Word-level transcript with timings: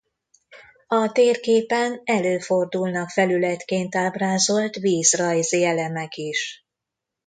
A 0.87 1.11
térképen 1.11 2.01
előfordulnak 2.03 3.09
felületként 3.09 3.95
ábrázolt 3.95 4.75
vízrajzi 4.75 5.63
elemek 5.63 6.15
is. 6.15 6.65